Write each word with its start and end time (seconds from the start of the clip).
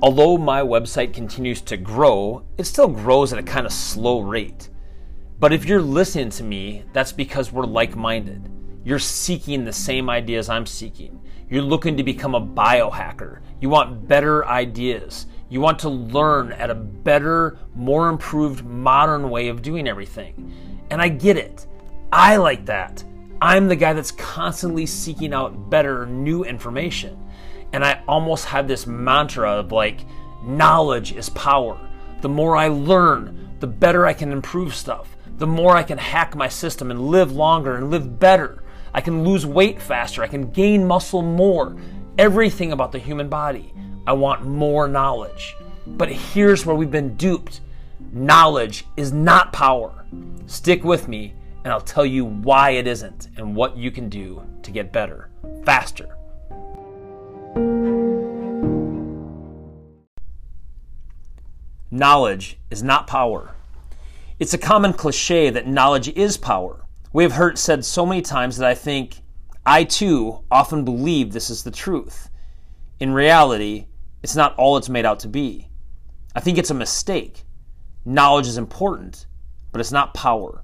Although 0.00 0.38
my 0.38 0.60
website 0.60 1.12
continues 1.12 1.60
to 1.62 1.76
grow, 1.76 2.44
it 2.56 2.64
still 2.64 2.86
grows 2.86 3.32
at 3.32 3.40
a 3.40 3.42
kind 3.42 3.66
of 3.66 3.72
slow 3.72 4.20
rate. 4.20 4.70
But 5.40 5.52
if 5.52 5.64
you're 5.64 5.82
listening 5.82 6.30
to 6.30 6.44
me, 6.44 6.84
that's 6.92 7.10
because 7.10 7.50
we're 7.50 7.66
like 7.66 7.96
minded. 7.96 8.48
You're 8.84 9.00
seeking 9.00 9.64
the 9.64 9.72
same 9.72 10.08
ideas 10.08 10.48
I'm 10.48 10.66
seeking. 10.66 11.20
You're 11.50 11.62
looking 11.62 11.96
to 11.96 12.04
become 12.04 12.36
a 12.36 12.40
biohacker. 12.40 13.40
You 13.60 13.70
want 13.70 14.06
better 14.06 14.46
ideas. 14.46 15.26
You 15.48 15.60
want 15.60 15.80
to 15.80 15.88
learn 15.88 16.52
at 16.52 16.70
a 16.70 16.76
better, 16.76 17.58
more 17.74 18.08
improved, 18.08 18.64
modern 18.64 19.30
way 19.30 19.48
of 19.48 19.62
doing 19.62 19.88
everything. 19.88 20.52
And 20.90 21.02
I 21.02 21.08
get 21.08 21.36
it. 21.36 21.66
I 22.12 22.36
like 22.36 22.66
that. 22.66 23.02
I'm 23.42 23.66
the 23.66 23.76
guy 23.76 23.94
that's 23.94 24.12
constantly 24.12 24.86
seeking 24.86 25.34
out 25.34 25.70
better, 25.70 26.06
new 26.06 26.44
information. 26.44 27.18
And 27.72 27.84
I 27.84 28.02
almost 28.08 28.46
had 28.46 28.66
this 28.66 28.86
mantra 28.86 29.50
of 29.50 29.72
like, 29.72 30.00
knowledge 30.42 31.12
is 31.12 31.28
power. 31.30 31.78
The 32.20 32.28
more 32.28 32.56
I 32.56 32.68
learn, 32.68 33.56
the 33.60 33.66
better 33.66 34.06
I 34.06 34.12
can 34.12 34.32
improve 34.32 34.74
stuff. 34.74 35.16
The 35.38 35.46
more 35.46 35.76
I 35.76 35.82
can 35.82 35.98
hack 35.98 36.34
my 36.34 36.48
system 36.48 36.90
and 36.90 37.08
live 37.08 37.32
longer 37.32 37.76
and 37.76 37.90
live 37.90 38.18
better. 38.18 38.62
I 38.92 39.00
can 39.00 39.24
lose 39.24 39.46
weight 39.46 39.80
faster. 39.80 40.22
I 40.22 40.28
can 40.28 40.50
gain 40.50 40.86
muscle 40.86 41.22
more. 41.22 41.76
Everything 42.16 42.72
about 42.72 42.92
the 42.92 42.98
human 42.98 43.28
body. 43.28 43.72
I 44.06 44.12
want 44.14 44.44
more 44.46 44.88
knowledge. 44.88 45.54
But 45.86 46.10
here's 46.10 46.66
where 46.66 46.76
we've 46.76 46.90
been 46.90 47.16
duped 47.16 47.60
knowledge 48.12 48.86
is 48.96 49.12
not 49.12 49.52
power. 49.52 50.04
Stick 50.46 50.82
with 50.82 51.08
me 51.08 51.34
and 51.64 51.72
I'll 51.72 51.80
tell 51.80 52.06
you 52.06 52.24
why 52.24 52.70
it 52.70 52.86
isn't 52.86 53.28
and 53.36 53.54
what 53.54 53.76
you 53.76 53.90
can 53.90 54.08
do 54.08 54.42
to 54.62 54.70
get 54.70 54.92
better, 54.92 55.28
faster. 55.64 56.08
Knowledge 61.98 62.60
is 62.70 62.80
not 62.80 63.08
power. 63.08 63.56
It's 64.38 64.54
a 64.54 64.58
common 64.58 64.92
cliche 64.92 65.50
that 65.50 65.66
knowledge 65.66 66.08
is 66.10 66.36
power. 66.36 66.84
We 67.12 67.24
have 67.24 67.32
heard 67.32 67.54
it 67.54 67.58
said 67.58 67.84
so 67.84 68.06
many 68.06 68.22
times 68.22 68.56
that 68.56 68.70
I 68.70 68.74
think 68.76 69.20
I 69.66 69.82
too 69.82 70.44
often 70.48 70.84
believe 70.84 71.32
this 71.32 71.50
is 71.50 71.64
the 71.64 71.72
truth. 71.72 72.30
In 73.00 73.12
reality, 73.12 73.86
it's 74.22 74.36
not 74.36 74.54
all 74.54 74.76
it's 74.76 74.88
made 74.88 75.06
out 75.06 75.18
to 75.20 75.28
be. 75.28 75.70
I 76.36 76.40
think 76.40 76.56
it's 76.56 76.70
a 76.70 76.74
mistake. 76.74 77.42
Knowledge 78.04 78.46
is 78.46 78.58
important, 78.58 79.26
but 79.72 79.80
it's 79.80 79.90
not 79.90 80.14
power. 80.14 80.62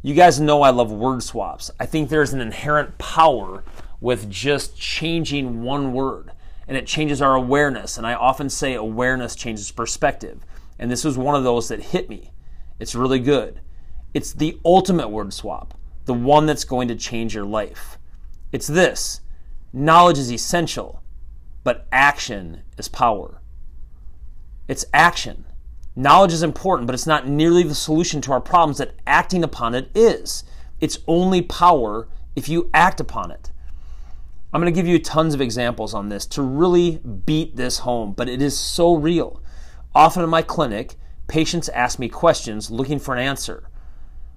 You 0.00 0.14
guys 0.14 0.40
know 0.40 0.62
I 0.62 0.70
love 0.70 0.90
word 0.90 1.22
swaps. 1.22 1.70
I 1.78 1.84
think 1.84 2.08
there's 2.08 2.32
an 2.32 2.40
inherent 2.40 2.96
power 2.96 3.62
with 4.00 4.30
just 4.30 4.74
changing 4.74 5.62
one 5.62 5.92
word, 5.92 6.32
and 6.68 6.76
it 6.76 6.86
changes 6.86 7.20
our 7.20 7.34
awareness. 7.34 7.98
And 7.98 8.06
I 8.06 8.14
often 8.14 8.48
say 8.48 8.74
awareness 8.74 9.34
changes 9.34 9.70
perspective. 9.70 10.44
And 10.78 10.90
this 10.90 11.04
was 11.04 11.18
one 11.18 11.34
of 11.34 11.44
those 11.44 11.68
that 11.68 11.82
hit 11.82 12.08
me. 12.08 12.32
It's 12.78 12.94
really 12.94 13.18
good. 13.18 13.60
It's 14.14 14.32
the 14.32 14.58
ultimate 14.64 15.08
word 15.08 15.32
swap, 15.32 15.74
the 16.06 16.14
one 16.14 16.46
that's 16.46 16.64
going 16.64 16.88
to 16.88 16.96
change 16.96 17.34
your 17.34 17.44
life. 17.44 17.98
It's 18.52 18.66
this 18.66 19.20
knowledge 19.72 20.18
is 20.18 20.32
essential, 20.32 21.02
but 21.62 21.86
action 21.92 22.62
is 22.76 22.88
power. 22.88 23.40
It's 24.66 24.84
action. 24.92 25.44
Knowledge 25.94 26.32
is 26.32 26.42
important, 26.42 26.86
but 26.86 26.94
it's 26.94 27.06
not 27.06 27.28
nearly 27.28 27.62
the 27.62 27.74
solution 27.74 28.20
to 28.22 28.32
our 28.32 28.40
problems 28.40 28.78
that 28.78 28.94
acting 29.06 29.44
upon 29.44 29.74
it 29.74 29.90
is. 29.94 30.44
It's 30.80 30.98
only 31.06 31.42
power 31.42 32.08
if 32.34 32.48
you 32.48 32.70
act 32.72 33.00
upon 33.00 33.30
it. 33.30 33.50
I'm 34.52 34.60
going 34.60 34.72
to 34.72 34.76
give 34.76 34.88
you 34.88 34.98
tons 34.98 35.32
of 35.32 35.40
examples 35.40 35.94
on 35.94 36.08
this 36.08 36.26
to 36.26 36.42
really 36.42 36.98
beat 36.98 37.54
this 37.54 37.78
home, 37.78 38.12
but 38.12 38.28
it 38.28 38.42
is 38.42 38.58
so 38.58 38.94
real. 38.94 39.40
Often 39.94 40.24
in 40.24 40.30
my 40.30 40.42
clinic, 40.42 40.96
patients 41.28 41.68
ask 41.68 42.00
me 42.00 42.08
questions 42.08 42.68
looking 42.68 42.98
for 42.98 43.14
an 43.14 43.20
answer. 43.20 43.68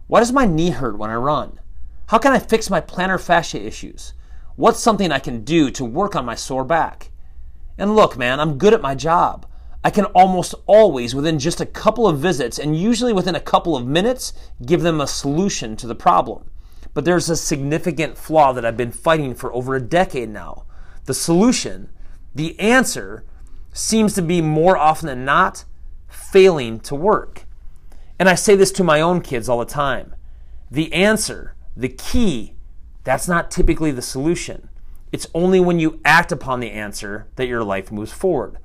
Why 0.05 0.19
does 0.19 0.31
my 0.31 0.45
knee 0.45 0.69
hurt 0.69 0.99
when 0.99 1.09
I 1.09 1.15
run? 1.15 1.59
How 2.07 2.19
can 2.19 2.31
I 2.31 2.37
fix 2.37 2.69
my 2.69 2.79
plantar 2.79 3.19
fascia 3.19 3.59
issues? 3.59 4.13
What's 4.55 4.79
something 4.79 5.11
I 5.11 5.17
can 5.17 5.43
do 5.43 5.71
to 5.71 5.83
work 5.83 6.15
on 6.15 6.25
my 6.25 6.35
sore 6.35 6.63
back? 6.63 7.09
And 7.79 7.95
look, 7.95 8.15
man, 8.15 8.39
I'm 8.39 8.59
good 8.59 8.75
at 8.75 8.83
my 8.83 8.93
job. 8.93 9.47
I 9.83 9.89
can 9.89 10.05
almost 10.05 10.53
always, 10.67 11.15
within 11.15 11.39
just 11.39 11.59
a 11.59 11.65
couple 11.65 12.07
of 12.07 12.19
visits, 12.19 12.59
and 12.59 12.79
usually 12.79 13.13
within 13.13 13.33
a 13.33 13.39
couple 13.39 13.75
of 13.75 13.87
minutes, 13.87 14.31
give 14.63 14.81
them 14.81 15.01
a 15.01 15.07
solution 15.07 15.75
to 15.77 15.87
the 15.87 15.95
problem. 15.95 16.51
But 16.93 17.05
there's 17.05 17.29
a 17.29 17.35
significant 17.35 18.17
flaw 18.17 18.53
that 18.53 18.65
I've 18.65 18.77
been 18.77 18.91
fighting 18.91 19.33
for 19.33 19.53
over 19.53 19.75
a 19.75 19.81
decade 19.81 20.29
now. 20.29 20.65
The 21.05 21.13
solution, 21.13 21.89
the 22.35 22.59
answer, 22.59 23.25
seems 23.73 24.13
to 24.15 24.21
be 24.21 24.41
more 24.41 24.77
often 24.77 25.07
than 25.07 25.25
not 25.25 25.65
failing 26.07 26.79
to 26.81 26.95
work. 26.95 27.45
And 28.19 28.29
I 28.29 28.35
say 28.35 28.55
this 28.55 28.71
to 28.73 28.83
my 28.83 29.01
own 29.01 29.21
kids 29.21 29.49
all 29.49 29.59
the 29.59 29.65
time. 29.65 30.15
The 30.69 30.93
answer, 30.93 31.55
the 31.75 31.89
key, 31.89 32.55
that's 33.03 33.27
not 33.27 33.51
typically 33.51 33.91
the 33.91 34.01
solution. 34.01 34.69
It's 35.11 35.27
only 35.33 35.59
when 35.59 35.79
you 35.79 35.99
act 36.05 36.31
upon 36.31 36.59
the 36.59 36.71
answer 36.71 37.27
that 37.35 37.47
your 37.47 37.63
life 37.63 37.91
moves 37.91 38.11
forward. 38.11 38.57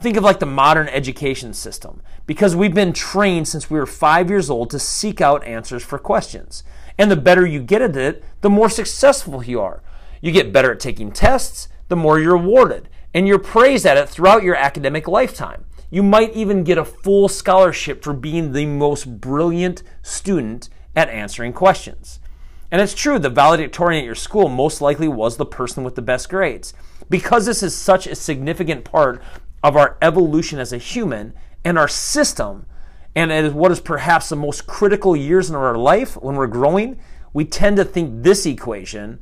Think 0.00 0.16
of 0.16 0.24
like 0.24 0.40
the 0.40 0.46
modern 0.46 0.88
education 0.88 1.54
system, 1.54 2.02
because 2.26 2.54
we've 2.54 2.74
been 2.74 2.92
trained 2.92 3.48
since 3.48 3.70
we 3.70 3.78
were 3.78 3.86
five 3.86 4.28
years 4.28 4.50
old 4.50 4.70
to 4.70 4.78
seek 4.78 5.20
out 5.20 5.44
answers 5.44 5.84
for 5.84 5.98
questions. 5.98 6.64
And 6.98 7.10
the 7.10 7.16
better 7.16 7.46
you 7.46 7.60
get 7.60 7.82
at 7.82 7.96
it, 7.96 8.24
the 8.40 8.50
more 8.50 8.68
successful 8.70 9.44
you 9.44 9.60
are. 9.60 9.82
You 10.20 10.32
get 10.32 10.52
better 10.52 10.72
at 10.72 10.80
taking 10.80 11.12
tests, 11.12 11.68
the 11.88 11.96
more 11.96 12.18
you're 12.18 12.36
awarded, 12.36 12.88
and 13.12 13.28
you're 13.28 13.38
praised 13.38 13.84
at 13.86 13.96
it 13.96 14.08
throughout 14.08 14.42
your 14.42 14.56
academic 14.56 15.06
lifetime. 15.06 15.64
You 15.90 16.02
might 16.02 16.34
even 16.34 16.64
get 16.64 16.78
a 16.78 16.84
full 16.84 17.28
scholarship 17.28 18.02
for 18.02 18.12
being 18.12 18.52
the 18.52 18.66
most 18.66 19.20
brilliant 19.20 19.82
student 20.02 20.68
at 20.96 21.08
answering 21.08 21.52
questions. 21.52 22.20
And 22.70 22.80
it's 22.80 22.94
true, 22.94 23.18
the 23.18 23.30
valedictorian 23.30 24.00
at 24.00 24.06
your 24.06 24.16
school 24.16 24.48
most 24.48 24.80
likely 24.80 25.06
was 25.06 25.36
the 25.36 25.46
person 25.46 25.84
with 25.84 25.94
the 25.94 26.02
best 26.02 26.28
grades. 26.28 26.74
Because 27.08 27.46
this 27.46 27.62
is 27.62 27.74
such 27.74 28.06
a 28.06 28.14
significant 28.14 28.84
part 28.84 29.22
of 29.62 29.76
our 29.76 29.96
evolution 30.02 30.58
as 30.58 30.72
a 30.72 30.78
human 30.78 31.34
and 31.64 31.78
our 31.78 31.88
system, 31.88 32.66
and 33.14 33.30
is 33.30 33.52
what 33.52 33.72
is 33.72 33.80
perhaps 33.80 34.28
the 34.28 34.36
most 34.36 34.66
critical 34.66 35.14
years 35.14 35.48
in 35.48 35.56
our 35.56 35.76
life 35.76 36.16
when 36.16 36.36
we're 36.36 36.46
growing, 36.46 36.98
we 37.32 37.44
tend 37.44 37.76
to 37.76 37.84
think 37.84 38.22
this 38.22 38.46
equation, 38.46 39.20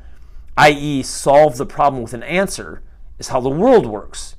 i.e., 0.56 1.02
solve 1.02 1.56
the 1.56 1.66
problem 1.66 2.02
with 2.02 2.14
an 2.14 2.22
answer, 2.22 2.82
is 3.18 3.28
how 3.28 3.40
the 3.40 3.48
world 3.48 3.86
works. 3.86 4.36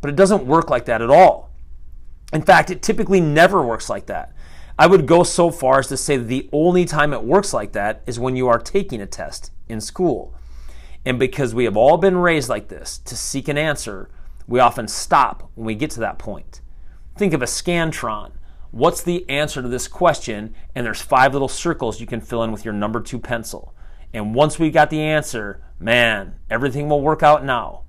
But 0.00 0.10
it 0.10 0.16
doesn't 0.16 0.46
work 0.46 0.70
like 0.70 0.86
that 0.86 1.02
at 1.02 1.10
all. 1.10 1.50
In 2.32 2.42
fact, 2.42 2.70
it 2.70 2.82
typically 2.82 3.20
never 3.20 3.62
works 3.62 3.88
like 3.88 4.06
that. 4.06 4.34
I 4.78 4.86
would 4.86 5.06
go 5.06 5.22
so 5.22 5.50
far 5.50 5.78
as 5.78 5.86
to 5.88 5.96
say 5.96 6.16
that 6.16 6.24
the 6.24 6.48
only 6.52 6.84
time 6.84 7.12
it 7.12 7.22
works 7.22 7.54
like 7.54 7.72
that 7.72 8.02
is 8.06 8.18
when 8.18 8.34
you 8.34 8.48
are 8.48 8.58
taking 8.58 9.00
a 9.00 9.06
test 9.06 9.52
in 9.68 9.80
school. 9.80 10.34
And 11.04 11.18
because 11.18 11.54
we 11.54 11.64
have 11.64 11.76
all 11.76 11.96
been 11.96 12.16
raised 12.16 12.48
like 12.48 12.68
this, 12.68 12.98
to 12.98 13.16
seek 13.16 13.46
an 13.48 13.58
answer, 13.58 14.08
we 14.48 14.58
often 14.58 14.88
stop 14.88 15.50
when 15.54 15.66
we 15.66 15.74
get 15.74 15.90
to 15.92 16.00
that 16.00 16.18
point. 16.18 16.60
Think 17.16 17.32
of 17.32 17.42
a 17.42 17.46
Scantron. 17.46 18.32
What's 18.74 19.02
the 19.04 19.24
answer 19.30 19.62
to 19.62 19.68
this 19.68 19.86
question? 19.86 20.52
And 20.74 20.84
there's 20.84 21.00
five 21.00 21.32
little 21.32 21.46
circles 21.46 22.00
you 22.00 22.08
can 22.08 22.20
fill 22.20 22.42
in 22.42 22.50
with 22.50 22.64
your 22.64 22.74
number 22.74 23.00
two 23.00 23.20
pencil. 23.20 23.72
And 24.12 24.34
once 24.34 24.58
we 24.58 24.72
got 24.72 24.90
the 24.90 25.00
answer, 25.00 25.62
man, 25.78 26.34
everything 26.50 26.88
will 26.88 27.00
work 27.00 27.22
out 27.22 27.44
now. 27.44 27.84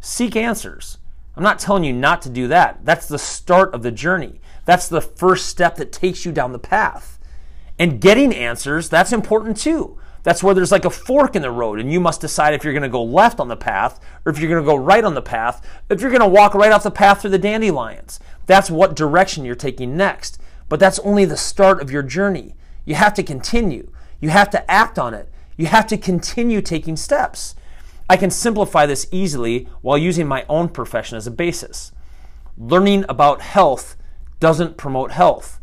Seek 0.00 0.34
answers. 0.34 0.96
I'm 1.36 1.42
not 1.42 1.58
telling 1.58 1.84
you 1.84 1.92
not 1.92 2.22
to 2.22 2.30
do 2.30 2.48
that. 2.48 2.82
That's 2.82 3.08
the 3.08 3.18
start 3.18 3.74
of 3.74 3.82
the 3.82 3.92
journey. 3.92 4.40
That's 4.64 4.88
the 4.88 5.02
first 5.02 5.50
step 5.50 5.76
that 5.76 5.92
takes 5.92 6.24
you 6.24 6.32
down 6.32 6.52
the 6.52 6.58
path. 6.58 7.18
And 7.78 8.00
getting 8.00 8.34
answers, 8.34 8.88
that's 8.88 9.12
important 9.12 9.58
too. 9.58 9.98
That's 10.22 10.42
where 10.42 10.54
there's 10.54 10.72
like 10.72 10.86
a 10.86 10.90
fork 10.90 11.36
in 11.36 11.42
the 11.42 11.52
road, 11.52 11.78
and 11.78 11.92
you 11.92 12.00
must 12.00 12.20
decide 12.20 12.52
if 12.52 12.64
you're 12.64 12.72
going 12.72 12.82
to 12.82 12.88
go 12.88 13.04
left 13.04 13.38
on 13.38 13.46
the 13.46 13.56
path 13.56 14.00
or 14.24 14.32
if 14.32 14.40
you're 14.40 14.50
going 14.50 14.60
to 14.60 14.66
go 14.66 14.74
right 14.74 15.04
on 15.04 15.14
the 15.14 15.22
path, 15.22 15.64
if 15.88 16.00
you're 16.00 16.10
going 16.10 16.20
to 16.20 16.26
walk 16.26 16.54
right 16.54 16.72
off 16.72 16.82
the 16.82 16.90
path 16.90 17.20
through 17.20 17.30
the 17.30 17.38
dandelions. 17.38 18.18
That's 18.46 18.70
what 18.70 18.96
direction 18.96 19.44
you're 19.44 19.54
taking 19.54 19.96
next. 19.96 20.40
But 20.68 20.80
that's 20.80 20.98
only 21.00 21.24
the 21.24 21.36
start 21.36 21.80
of 21.80 21.90
your 21.90 22.02
journey. 22.02 22.54
You 22.84 22.94
have 22.94 23.14
to 23.14 23.22
continue, 23.22 23.90
you 24.20 24.30
have 24.30 24.50
to 24.50 24.70
act 24.70 24.98
on 24.98 25.12
it, 25.12 25.28
you 25.56 25.66
have 25.66 25.86
to 25.88 25.98
continue 25.98 26.60
taking 26.60 26.96
steps. 26.96 27.54
I 28.08 28.16
can 28.16 28.30
simplify 28.30 28.86
this 28.86 29.08
easily 29.10 29.68
while 29.82 29.98
using 29.98 30.28
my 30.28 30.44
own 30.48 30.68
profession 30.68 31.16
as 31.16 31.26
a 31.26 31.32
basis. 31.32 31.90
Learning 32.56 33.04
about 33.08 33.40
health 33.40 33.96
doesn't 34.38 34.76
promote 34.76 35.10
health. 35.10 35.60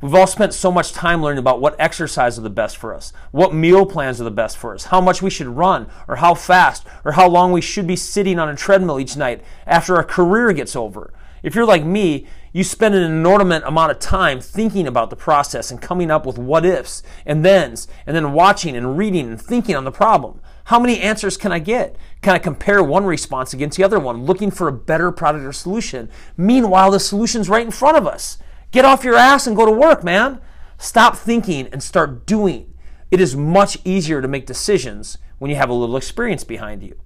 We've 0.00 0.14
all 0.14 0.26
spent 0.26 0.52
so 0.52 0.72
much 0.72 0.92
time 0.92 1.22
learning 1.22 1.38
about 1.38 1.60
what 1.60 1.76
exercise 1.78 2.36
are 2.38 2.42
the 2.42 2.50
best 2.50 2.76
for 2.76 2.92
us, 2.92 3.12
what 3.30 3.54
meal 3.54 3.86
plans 3.86 4.20
are 4.20 4.24
the 4.24 4.32
best 4.32 4.56
for 4.56 4.74
us, 4.74 4.86
how 4.86 5.00
much 5.00 5.22
we 5.22 5.30
should 5.30 5.46
run, 5.46 5.88
or 6.08 6.16
how 6.16 6.34
fast, 6.34 6.84
or 7.04 7.12
how 7.12 7.28
long 7.28 7.52
we 7.52 7.60
should 7.60 7.86
be 7.86 7.94
sitting 7.94 8.38
on 8.38 8.48
a 8.48 8.56
treadmill 8.56 8.98
each 8.98 9.16
night 9.16 9.42
after 9.64 9.94
our 9.96 10.02
career 10.02 10.52
gets 10.52 10.74
over. 10.74 11.12
If 11.42 11.54
you're 11.54 11.66
like 11.66 11.84
me, 11.84 12.26
you 12.52 12.62
spend 12.62 12.94
an 12.94 13.02
inordinate 13.02 13.64
amount 13.64 13.90
of 13.90 13.98
time 13.98 14.40
thinking 14.40 14.86
about 14.86 15.10
the 15.10 15.16
process 15.16 15.70
and 15.70 15.80
coming 15.80 16.10
up 16.10 16.24
with 16.24 16.38
what 16.38 16.64
ifs 16.64 17.02
and 17.26 17.42
thens, 17.42 17.88
and 18.06 18.14
then 18.14 18.32
watching 18.32 18.76
and 18.76 18.96
reading 18.96 19.26
and 19.28 19.40
thinking 19.40 19.74
on 19.74 19.84
the 19.84 19.90
problem. 19.90 20.40
How 20.64 20.78
many 20.78 21.00
answers 21.00 21.36
can 21.36 21.50
I 21.50 21.58
get? 21.58 21.96
Can 22.20 22.34
I 22.34 22.38
compare 22.38 22.82
one 22.82 23.04
response 23.04 23.52
against 23.52 23.76
the 23.76 23.84
other 23.84 23.98
one, 23.98 24.24
looking 24.24 24.50
for 24.50 24.68
a 24.68 24.72
better 24.72 25.10
product 25.10 25.44
or 25.44 25.52
solution? 25.52 26.08
Meanwhile, 26.36 26.92
the 26.92 27.00
solution's 27.00 27.48
right 27.48 27.64
in 27.64 27.72
front 27.72 27.96
of 27.96 28.06
us. 28.06 28.38
Get 28.70 28.84
off 28.84 29.04
your 29.04 29.16
ass 29.16 29.46
and 29.46 29.56
go 29.56 29.66
to 29.66 29.72
work, 29.72 30.04
man. 30.04 30.40
Stop 30.78 31.16
thinking 31.16 31.66
and 31.68 31.82
start 31.82 32.26
doing. 32.26 32.72
It 33.10 33.20
is 33.20 33.36
much 33.36 33.78
easier 33.84 34.22
to 34.22 34.28
make 34.28 34.46
decisions 34.46 35.18
when 35.38 35.50
you 35.50 35.56
have 35.56 35.68
a 35.68 35.74
little 35.74 35.96
experience 35.96 36.44
behind 36.44 36.82
you. 36.82 36.98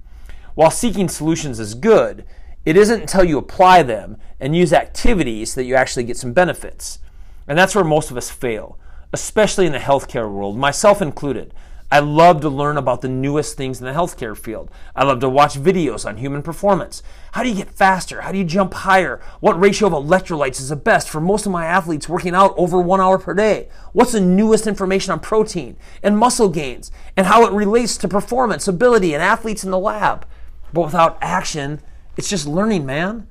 While 0.54 0.70
seeking 0.70 1.08
solutions 1.08 1.58
is 1.58 1.74
good, 1.74 2.24
it 2.66 2.76
isn't 2.76 3.00
until 3.00 3.24
you 3.24 3.38
apply 3.38 3.84
them 3.84 4.18
and 4.40 4.56
use 4.56 4.72
activities 4.72 5.54
that 5.54 5.64
you 5.64 5.76
actually 5.76 6.02
get 6.02 6.16
some 6.16 6.32
benefits. 6.32 6.98
And 7.46 7.56
that's 7.56 7.76
where 7.76 7.84
most 7.84 8.10
of 8.10 8.16
us 8.16 8.28
fail, 8.28 8.76
especially 9.12 9.66
in 9.66 9.72
the 9.72 9.78
healthcare 9.78 10.30
world, 10.30 10.58
myself 10.58 11.00
included. 11.00 11.54
I 11.92 12.00
love 12.00 12.40
to 12.40 12.48
learn 12.48 12.76
about 12.76 13.02
the 13.02 13.08
newest 13.08 13.56
things 13.56 13.78
in 13.78 13.86
the 13.86 13.92
healthcare 13.92 14.36
field. 14.36 14.72
I 14.96 15.04
love 15.04 15.20
to 15.20 15.28
watch 15.28 15.54
videos 15.54 16.04
on 16.04 16.16
human 16.16 16.42
performance. 16.42 17.04
How 17.30 17.44
do 17.44 17.48
you 17.48 17.54
get 17.54 17.70
faster? 17.70 18.22
How 18.22 18.32
do 18.32 18.38
you 18.38 18.44
jump 18.44 18.74
higher? 18.74 19.20
What 19.38 19.60
ratio 19.60 19.86
of 19.86 19.92
electrolytes 19.92 20.58
is 20.58 20.70
the 20.70 20.74
best 20.74 21.08
for 21.08 21.20
most 21.20 21.46
of 21.46 21.52
my 21.52 21.66
athletes 21.66 22.08
working 22.08 22.34
out 22.34 22.52
over 22.56 22.80
one 22.80 23.00
hour 23.00 23.16
per 23.16 23.34
day? 23.34 23.68
What's 23.92 24.10
the 24.10 24.20
newest 24.20 24.66
information 24.66 25.12
on 25.12 25.20
protein 25.20 25.76
and 26.02 26.18
muscle 26.18 26.48
gains 26.48 26.90
and 27.16 27.28
how 27.28 27.46
it 27.46 27.52
relates 27.52 27.96
to 27.98 28.08
performance, 28.08 28.66
ability, 28.66 29.14
and 29.14 29.22
athletes 29.22 29.62
in 29.62 29.70
the 29.70 29.78
lab? 29.78 30.26
But 30.72 30.86
without 30.86 31.16
action, 31.20 31.80
it's 32.16 32.28
just 32.28 32.46
learning, 32.46 32.86
man. 32.86 33.28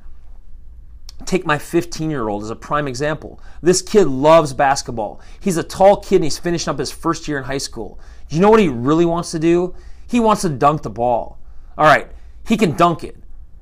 Take 1.26 1.46
my 1.46 1.58
15 1.58 2.10
year 2.10 2.28
old 2.28 2.44
as 2.44 2.50
a 2.50 2.56
prime 2.56 2.88
example. 2.88 3.40
This 3.62 3.82
kid 3.82 4.08
loves 4.08 4.54
basketball. 4.54 5.22
He's 5.40 5.58
a 5.58 5.64
tall 5.64 5.98
kid 5.98 6.16
and 6.16 6.24
he's 6.26 6.38
finishing 6.38 6.70
up 6.70 6.80
his 6.80 6.92
first 6.92 7.28
year 7.28 7.38
in 7.38 7.46
high 7.46 7.58
school. 7.58 8.00
You 8.30 8.42
know 8.42 8.50
what 8.50 8.60
he 8.60 8.68
really 8.68 9.06
wants 9.06 9.32
to 9.32 9.40
do? 9.40 9.76
He 10.08 10.20
wants 10.20 10.42
to 10.44 10.50
dunk 10.50 10.84
the 10.84 10.90
ball. 10.90 11.40
All 11.78 11.86
right, 11.86 12.10
he 12.48 12.58
can 12.58 12.76
dunk 12.76 13.04
it. 13.04 13.18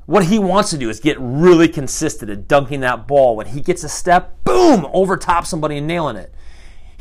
What 0.06 0.26
he 0.26 0.38
wants 0.40 0.72
to 0.72 0.78
do 0.78 0.90
is 0.90 1.00
get 1.00 1.18
really 1.20 1.70
consistent 1.70 2.30
at 2.30 2.48
dunking 2.48 2.82
that 2.82 3.08
ball. 3.08 3.38
When 3.38 3.48
he 3.48 3.62
gets 3.62 3.84
a 3.84 3.90
step, 3.90 4.44
boom, 4.44 4.86
over 4.92 5.16
top 5.16 5.46
somebody 5.46 5.78
and 5.78 5.88
nailing 5.88 6.18
it. 6.18 6.34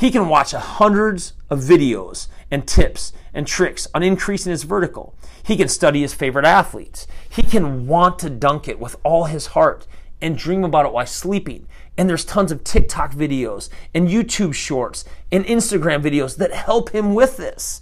He 0.03 0.11
can 0.11 0.29
watch 0.29 0.51
hundreds 0.51 1.33
of 1.49 1.61
videos 1.61 2.27
and 2.51 2.67
tips 2.67 3.13
and 3.33 3.47
tricks 3.47 3.87
on 3.95 4.03
increasing 4.03 4.51
his 4.51 4.65
vertical. 4.65 5.15
He 5.45 5.57
can 5.57 5.69
study 5.69 6.01
his 6.01 6.13
favorite 6.13 6.45
athletes. 6.45 7.07
He 7.31 7.45
can 7.45 7.87
want 7.87 8.19
to 8.19 8.29
dunk 8.29 8.67
it 8.67 8.81
with 8.81 8.97
all 9.05 9.27
his 9.27 9.47
heart 9.55 9.87
and 10.21 10.37
dream 10.37 10.65
about 10.65 10.87
it 10.87 10.93
while 10.93 11.07
sleeping. 11.07 11.69
And 11.97 12.09
there's 12.09 12.25
tons 12.25 12.51
of 12.51 12.65
TikTok 12.65 13.15
videos 13.15 13.69
and 13.95 14.09
YouTube 14.09 14.55
shorts 14.55 15.05
and 15.31 15.45
Instagram 15.45 16.03
videos 16.03 16.37
that 16.39 16.53
help 16.53 16.91
him 16.91 17.15
with 17.15 17.37
this. 17.37 17.81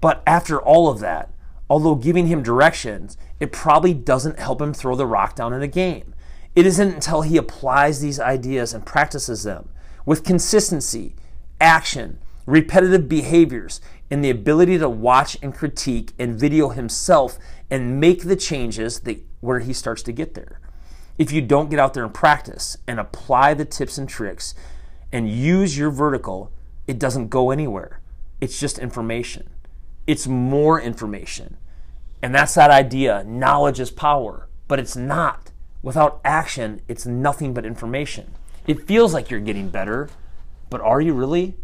But 0.00 0.24
after 0.26 0.60
all 0.60 0.88
of 0.88 0.98
that, 0.98 1.30
although 1.68 1.94
giving 1.94 2.26
him 2.26 2.42
directions, 2.42 3.16
it 3.38 3.52
probably 3.52 3.94
doesn't 3.94 4.40
help 4.40 4.60
him 4.60 4.74
throw 4.74 4.96
the 4.96 5.06
rock 5.06 5.36
down 5.36 5.52
in 5.52 5.62
a 5.62 5.68
game. 5.68 6.12
It 6.56 6.66
isn't 6.66 6.92
until 6.92 7.22
he 7.22 7.36
applies 7.36 8.00
these 8.00 8.18
ideas 8.18 8.74
and 8.74 8.84
practices 8.84 9.44
them 9.44 9.68
with 10.06 10.24
consistency, 10.24 11.14
action, 11.60 12.18
repetitive 12.46 13.08
behaviors, 13.08 13.80
and 14.10 14.24
the 14.24 14.30
ability 14.30 14.78
to 14.78 14.88
watch 14.88 15.36
and 15.42 15.54
critique 15.54 16.12
and 16.18 16.38
video 16.38 16.70
himself 16.70 17.38
and 17.70 18.00
make 18.00 18.22
the 18.22 18.36
changes 18.36 19.00
that, 19.00 19.22
where 19.40 19.60
he 19.60 19.72
starts 19.72 20.02
to 20.02 20.12
get 20.12 20.34
there 20.34 20.60
if 21.20 21.30
you 21.30 21.42
don't 21.42 21.68
get 21.68 21.78
out 21.78 21.92
there 21.92 22.02
and 22.02 22.14
practice 22.14 22.78
and 22.86 22.98
apply 22.98 23.52
the 23.52 23.66
tips 23.66 23.98
and 23.98 24.08
tricks 24.08 24.54
and 25.12 25.28
use 25.28 25.76
your 25.76 25.90
vertical, 25.90 26.50
it 26.86 26.98
doesn't 26.98 27.28
go 27.28 27.50
anywhere. 27.50 28.00
It's 28.40 28.58
just 28.58 28.78
information. 28.78 29.50
It's 30.06 30.26
more 30.26 30.80
information. 30.80 31.58
And 32.22 32.34
that's 32.34 32.54
that 32.54 32.70
idea 32.70 33.22
knowledge 33.24 33.80
is 33.80 33.90
power, 33.90 34.48
but 34.66 34.78
it's 34.78 34.96
not. 34.96 35.50
Without 35.82 36.22
action, 36.24 36.80
it's 36.88 37.04
nothing 37.04 37.52
but 37.52 37.66
information. 37.66 38.32
It 38.66 38.86
feels 38.86 39.14
like 39.14 39.30
you're 39.30 39.40
getting 39.40 39.68
better, 39.68 40.10
but 40.68 40.80
are 40.80 41.00
you 41.00 41.14
really? 41.14 41.56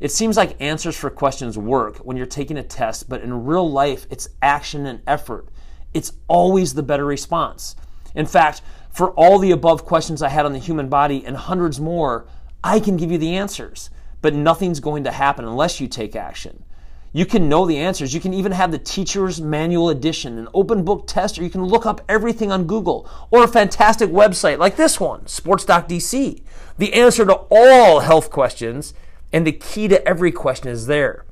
It 0.00 0.10
seems 0.10 0.36
like 0.36 0.60
answers 0.60 0.96
for 0.96 1.10
questions 1.10 1.58
work 1.58 1.98
when 1.98 2.16
you're 2.16 2.26
taking 2.26 2.56
a 2.56 2.62
test, 2.62 3.08
but 3.08 3.20
in 3.20 3.44
real 3.44 3.70
life, 3.70 4.06
it's 4.10 4.30
action 4.40 4.86
and 4.86 5.02
effort. 5.06 5.48
It's 5.92 6.12
always 6.28 6.72
the 6.74 6.82
better 6.82 7.04
response. 7.04 7.76
In 8.14 8.26
fact, 8.26 8.62
for 8.90 9.10
all 9.10 9.38
the 9.38 9.50
above 9.50 9.84
questions 9.84 10.22
I 10.22 10.28
had 10.28 10.46
on 10.46 10.52
the 10.52 10.58
human 10.58 10.88
body 10.88 11.24
and 11.26 11.36
hundreds 11.36 11.78
more, 11.80 12.26
I 12.64 12.80
can 12.80 12.96
give 12.96 13.10
you 13.10 13.18
the 13.18 13.36
answers. 13.36 13.90
But 14.22 14.34
nothing's 14.34 14.80
going 14.80 15.04
to 15.04 15.12
happen 15.12 15.44
unless 15.44 15.80
you 15.80 15.88
take 15.88 16.16
action. 16.16 16.64
You 17.12 17.26
can 17.26 17.48
know 17.48 17.66
the 17.66 17.78
answers. 17.78 18.14
You 18.14 18.20
can 18.20 18.32
even 18.32 18.52
have 18.52 18.70
the 18.70 18.78
teacher's 18.78 19.40
manual 19.40 19.90
edition, 19.90 20.38
an 20.38 20.48
open 20.54 20.84
book 20.84 21.06
test, 21.06 21.38
or 21.38 21.42
you 21.42 21.50
can 21.50 21.64
look 21.64 21.84
up 21.84 22.00
everything 22.08 22.52
on 22.52 22.66
Google 22.66 23.08
or 23.30 23.42
a 23.42 23.48
fantastic 23.48 24.10
website 24.10 24.58
like 24.58 24.76
this 24.76 25.00
one, 25.00 25.26
sports.dc. 25.26 26.42
The 26.78 26.94
answer 26.94 27.24
to 27.26 27.40
all 27.50 28.00
health 28.00 28.30
questions 28.30 28.94
and 29.32 29.46
the 29.46 29.52
key 29.52 29.88
to 29.88 30.06
every 30.06 30.30
question 30.30 30.68
is 30.68 30.86
there. 30.86 31.24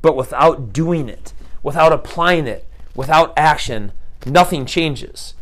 But 0.00 0.16
without 0.16 0.72
doing 0.72 1.08
it, 1.08 1.34
without 1.62 1.92
applying 1.92 2.46
it, 2.46 2.66
without 2.94 3.34
action, 3.36 3.92
nothing 4.24 4.64
changes. 4.64 5.34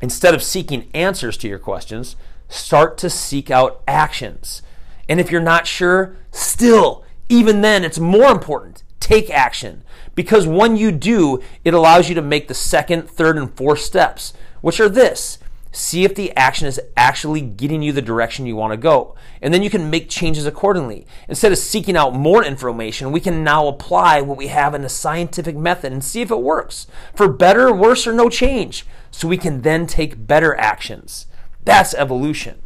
Instead 0.00 0.34
of 0.34 0.42
seeking 0.42 0.88
answers 0.94 1.36
to 1.38 1.48
your 1.48 1.58
questions, 1.58 2.16
start 2.48 2.98
to 2.98 3.10
seek 3.10 3.50
out 3.50 3.82
actions. 3.86 4.62
And 5.08 5.20
if 5.20 5.30
you're 5.30 5.40
not 5.40 5.66
sure, 5.66 6.16
still, 6.30 7.04
even 7.28 7.60
then, 7.60 7.84
it's 7.84 7.98
more 7.98 8.30
important. 8.30 8.82
Take 9.00 9.30
action. 9.30 9.84
Because 10.14 10.46
when 10.46 10.76
you 10.76 10.90
do, 10.90 11.42
it 11.64 11.74
allows 11.74 12.08
you 12.08 12.14
to 12.14 12.22
make 12.22 12.48
the 12.48 12.54
second, 12.54 13.08
third, 13.08 13.36
and 13.36 13.54
fourth 13.54 13.80
steps, 13.80 14.32
which 14.60 14.80
are 14.80 14.88
this 14.88 15.38
see 15.70 16.04
if 16.04 16.14
the 16.14 16.34
action 16.36 16.66
is 16.66 16.80
actually 16.96 17.40
getting 17.40 17.82
you 17.82 17.92
the 17.92 18.02
direction 18.02 18.46
you 18.46 18.56
want 18.56 18.72
to 18.72 18.76
go. 18.76 19.14
And 19.40 19.52
then 19.52 19.62
you 19.62 19.70
can 19.70 19.90
make 19.90 20.08
changes 20.08 20.46
accordingly. 20.46 21.06
Instead 21.28 21.52
of 21.52 21.58
seeking 21.58 21.96
out 21.96 22.14
more 22.14 22.44
information, 22.44 23.12
we 23.12 23.20
can 23.20 23.44
now 23.44 23.68
apply 23.68 24.20
what 24.20 24.38
we 24.38 24.48
have 24.48 24.74
in 24.74 24.84
a 24.84 24.88
scientific 24.88 25.56
method 25.56 25.92
and 25.92 26.02
see 26.02 26.20
if 26.20 26.30
it 26.30 26.40
works 26.40 26.86
for 27.14 27.28
better, 27.28 27.72
worse, 27.72 28.06
or 28.06 28.12
no 28.12 28.28
change. 28.28 28.86
So 29.10 29.28
we 29.28 29.36
can 29.36 29.62
then 29.62 29.86
take 29.86 30.26
better 30.26 30.56
actions. 30.56 31.26
That's 31.64 31.94
evolution. 31.94 32.62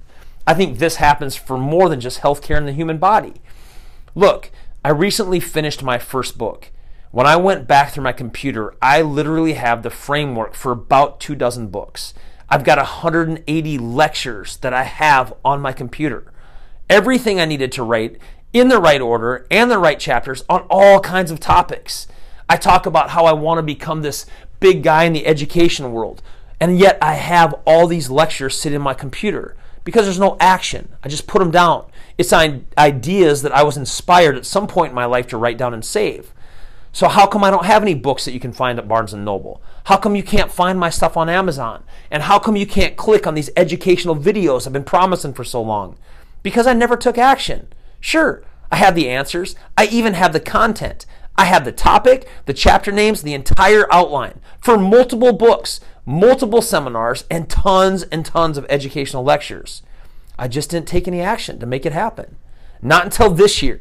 I 0.47 0.55
think 0.55 0.79
this 0.79 0.97
happens 0.97 1.37
for 1.37 1.57
more 1.57 1.89
than 1.89 2.01
just 2.01 2.21
healthcare 2.21 2.57
in 2.57 2.67
the 2.67 2.73
human 2.73 2.99
body. 2.99 3.35
Look, 4.15 4.51
I 4.85 4.91
recently 4.91 5.41
finished 5.41 5.83
my 5.83 5.99
first 5.99 6.37
book. 6.37 6.71
When 7.13 7.27
I 7.27 7.37
went 7.37 7.67
back 7.67 7.93
through 7.93 8.05
my 8.05 8.13
computer, 8.13 8.75
I 8.83 9.01
literally 9.01 9.55
have 9.55 9.83
the 9.83 9.91
framework 9.91 10.55
for 10.55 10.73
about 10.73 11.19
two 11.19 11.35
dozen 11.35 11.69
books. 11.69 12.13
I've 12.49 12.65
got 12.65 12.77
180 12.77 13.79
lectures 13.79 14.59
that 14.59 14.75
I 14.75 14.83
have 14.83 15.33
on 15.43 15.63
my 15.63 15.73
computer. 15.73 16.31
Everything 16.91 17.41
I 17.41 17.47
needed 17.47 17.73
to 17.73 17.83
write 17.83 18.19
in 18.53 18.69
the 18.69 18.81
right 18.81 19.01
order 19.01 19.47
and 19.51 19.71
the 19.71 19.79
right 19.79 19.99
chapters 19.99 20.45
on 20.47 20.67
all 20.69 21.01
kinds 21.01 21.31
of 21.31 21.41
topics. 21.41 22.07
I 22.51 22.59
talk 22.59 22.85
about 22.85 23.11
how 23.11 23.25
I 23.25 23.33
want 23.33 23.59
to 23.59 23.63
become 23.63 24.03
this 24.03 24.27
big 24.61 24.83
guy 24.83 25.05
in 25.05 25.15
the 25.15 25.27
education 25.27 25.91
world, 25.91 26.21
and 26.61 26.79
yet 26.79 26.99
I 27.01 27.15
have 27.15 27.55
all 27.65 27.87
these 27.87 28.11
lectures 28.11 28.61
sitting 28.61 28.77
in 28.77 28.83
my 28.83 28.95
computer 28.95 29.57
because 29.85 30.05
there's 30.05 30.19
no 30.19 30.37
action. 30.41 30.93
I 31.03 31.09
just 31.09 31.27
put 31.27 31.41
them 31.41 31.51
down. 31.51 31.87
It's 32.19 32.33
ideas 32.33 33.43
that 33.43 33.53
I 33.53 33.63
was 33.63 33.77
inspired 33.77 34.37
at 34.37 34.47
some 34.47 34.67
point 34.67 34.91
in 34.91 34.95
my 34.95 35.07
life 35.07 35.27
to 35.29 35.37
write 35.37 35.59
down 35.59 35.75
and 35.75 35.85
save. 35.85 36.33
So 36.93 37.09
how 37.09 37.27
come 37.27 37.43
I 37.43 37.51
don't 37.51 37.65
have 37.65 37.83
any 37.83 37.95
books 37.95 38.27
that 38.27 38.33
you 38.33 38.41
can 38.41 38.53
find 38.53 38.79
at 38.79 38.87
Barnes 38.87 39.15
and 39.15 39.25
Noble? 39.25 39.63
How 39.85 39.97
come 39.97 40.15
you 40.15 40.23
can't 40.23 40.53
find 40.53 40.79
my 40.79 40.91
stuff 40.91 41.17
on 41.17 41.31
Amazon? 41.31 41.85
And 42.11 42.25
how 42.25 42.39
come 42.39 42.55
you 42.55 42.67
can't 42.67 42.97
click 42.97 43.27
on 43.27 43.35
these 43.35 43.51
educational 43.57 44.15
videos 44.15 44.67
I've 44.67 44.75
been 44.75 44.85
promising 44.85 45.33
for 45.33 45.43
so 45.43 45.63
long? 45.63 45.97
Because 46.43 46.67
I 46.67 46.75
never 46.75 46.97
took 46.97 47.17
action. 47.17 47.73
Sure, 47.99 48.45
I 48.71 48.77
have 48.77 48.95
the 48.95 49.09
answers. 49.09 49.57
I 49.77 49.87
even 49.87 50.13
have 50.15 50.35
the 50.35 50.41
content. 50.41 51.07
I 51.35 51.47
have 51.47 51.65
the 51.65 51.73
topic, 51.73 52.29
the 52.45 52.53
chapter 52.53 52.93
names, 52.93 53.23
the 53.23 53.33
entire 53.33 53.91
outline 53.91 54.41
for 54.61 54.77
multiple 54.77 55.33
books, 55.33 55.81
multiple 56.05 56.63
seminars, 56.63 57.25
and 57.31 57.49
tons 57.49 58.03
and 58.05 58.25
tons 58.25 58.59
of 58.59 58.67
educational 58.69 59.23
lectures. 59.23 59.83
I 60.39 60.49
just 60.49 60.71
didn't 60.71 60.89
take 60.89 61.07
any 61.07 61.21
action 61.21 61.59
to 61.61 61.67
make 61.67 61.87
it 61.87 61.93
happen. 61.93 62.37
Not 62.81 63.05
until 63.05 63.31
this 63.31 63.63
year 63.63 63.81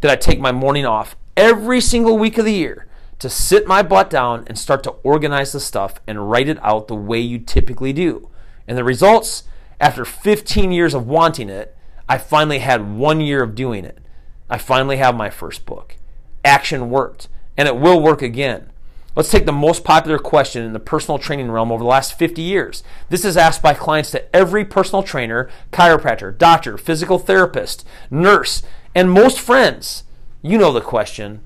did 0.00 0.10
I 0.10 0.16
take 0.16 0.38
my 0.38 0.52
morning 0.52 0.86
off 0.86 1.16
every 1.36 1.80
single 1.80 2.16
week 2.16 2.38
of 2.38 2.44
the 2.44 2.52
year 2.52 2.86
to 3.18 3.28
sit 3.28 3.66
my 3.66 3.82
butt 3.82 4.10
down 4.10 4.44
and 4.46 4.58
start 4.58 4.82
to 4.84 4.90
organize 5.02 5.52
the 5.52 5.60
stuff 5.60 6.00
and 6.06 6.30
write 6.30 6.48
it 6.48 6.62
out 6.62 6.88
the 6.88 6.94
way 6.94 7.18
you 7.18 7.38
typically 7.38 7.92
do. 7.92 8.28
And 8.68 8.76
the 8.76 8.84
results, 8.84 9.44
after 9.80 10.04
15 10.04 10.72
years 10.72 10.94
of 10.94 11.06
wanting 11.06 11.48
it, 11.48 11.76
I 12.08 12.18
finally 12.18 12.58
had 12.58 12.96
one 12.96 13.20
year 13.20 13.42
of 13.42 13.54
doing 13.54 13.84
it. 13.84 13.98
I 14.48 14.58
finally 14.58 14.98
have 14.98 15.16
my 15.16 15.30
first 15.30 15.64
book. 15.64 15.96
Action 16.44 16.90
worked, 16.90 17.28
and 17.56 17.66
it 17.66 17.76
will 17.76 18.00
work 18.00 18.20
again. 18.20 18.70
Let's 19.16 19.30
take 19.30 19.46
the 19.46 19.52
most 19.52 19.84
popular 19.84 20.18
question 20.18 20.64
in 20.64 20.72
the 20.72 20.80
personal 20.80 21.18
training 21.18 21.50
realm 21.50 21.70
over 21.70 21.82
the 21.82 21.88
last 21.88 22.18
50 22.18 22.42
years. 22.42 22.82
This 23.10 23.24
is 23.24 23.36
asked 23.36 23.62
by 23.62 23.74
clients 23.74 24.10
to 24.10 24.34
every 24.34 24.64
personal 24.64 25.02
trainer, 25.02 25.48
chiropractor, 25.72 26.36
doctor, 26.36 26.76
physical 26.76 27.18
therapist, 27.18 27.86
nurse, 28.10 28.62
and 28.94 29.10
most 29.10 29.38
friends. 29.38 30.04
You 30.42 30.58
know 30.58 30.72
the 30.72 30.80
question 30.80 31.40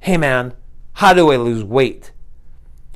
Hey 0.00 0.16
man, 0.16 0.54
How 0.94 1.12
do 1.12 1.30
I 1.32 1.36
lose 1.36 1.64
weight? 1.64 2.12